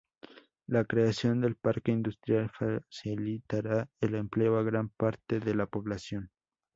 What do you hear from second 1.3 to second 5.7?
del parque industrial facilitará el empleo a gran parte de la